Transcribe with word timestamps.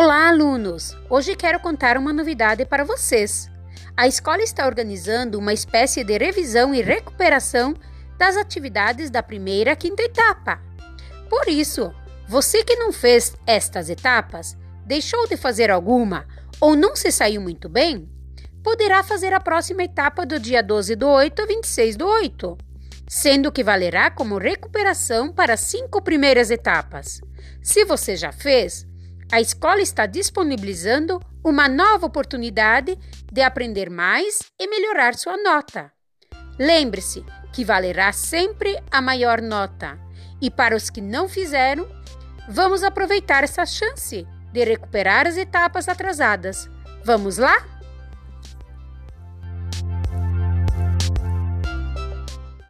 Olá, 0.00 0.28
alunos! 0.28 0.96
Hoje 1.10 1.34
quero 1.34 1.58
contar 1.58 1.96
uma 1.96 2.12
novidade 2.12 2.64
para 2.64 2.84
vocês. 2.84 3.50
A 3.96 4.06
escola 4.06 4.44
está 4.44 4.64
organizando 4.64 5.36
uma 5.36 5.52
espécie 5.52 6.04
de 6.04 6.16
revisão 6.16 6.72
e 6.72 6.80
recuperação 6.80 7.74
das 8.16 8.36
atividades 8.36 9.10
da 9.10 9.24
primeira 9.24 9.72
e 9.72 9.76
quinta 9.76 10.04
etapa. 10.04 10.62
Por 11.28 11.48
isso, 11.48 11.92
você 12.28 12.62
que 12.62 12.76
não 12.76 12.92
fez 12.92 13.34
estas 13.44 13.90
etapas, 13.90 14.56
deixou 14.86 15.26
de 15.26 15.36
fazer 15.36 15.68
alguma 15.68 16.28
ou 16.60 16.76
não 16.76 16.94
se 16.94 17.10
saiu 17.10 17.40
muito 17.40 17.68
bem, 17.68 18.08
poderá 18.62 19.02
fazer 19.02 19.32
a 19.32 19.40
próxima 19.40 19.82
etapa 19.82 20.24
do 20.24 20.38
dia 20.38 20.62
12 20.62 20.94
do 20.94 21.08
8 21.08 21.42
a 21.42 21.46
26 21.46 21.96
do 21.96 22.06
8, 22.06 22.56
sendo 23.08 23.50
que 23.50 23.64
valerá 23.64 24.12
como 24.12 24.38
recuperação 24.38 25.32
para 25.32 25.54
as 25.54 25.60
cinco 25.62 26.00
primeiras 26.00 26.52
etapas. 26.52 27.20
Se 27.60 27.84
você 27.84 28.14
já 28.14 28.30
fez, 28.30 28.86
a 29.30 29.40
escola 29.40 29.80
está 29.80 30.06
disponibilizando 30.06 31.20
uma 31.44 31.68
nova 31.68 32.06
oportunidade 32.06 32.98
de 33.30 33.42
aprender 33.42 33.90
mais 33.90 34.40
e 34.58 34.66
melhorar 34.66 35.14
sua 35.14 35.36
nota. 35.36 35.92
Lembre-se 36.58 37.24
que 37.52 37.64
valerá 37.64 38.10
sempre 38.12 38.76
a 38.90 39.00
maior 39.00 39.40
nota. 39.42 39.98
E 40.40 40.50
para 40.50 40.74
os 40.74 40.88
que 40.88 41.00
não 41.00 41.28
fizeram, 41.28 41.86
vamos 42.48 42.82
aproveitar 42.82 43.44
essa 43.44 43.66
chance 43.66 44.26
de 44.52 44.64
recuperar 44.64 45.26
as 45.26 45.36
etapas 45.36 45.88
atrasadas. 45.88 46.68
Vamos 47.04 47.36
lá? 47.36 47.77